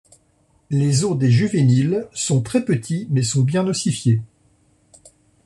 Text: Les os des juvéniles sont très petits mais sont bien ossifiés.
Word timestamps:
Les 0.71 1.03
os 1.05 1.15
des 1.15 1.29
juvéniles 1.29 2.07
sont 2.11 2.41
très 2.41 2.65
petits 2.65 3.05
mais 3.11 3.21
sont 3.21 3.41
bien 3.43 3.67
ossifiés. 3.67 4.19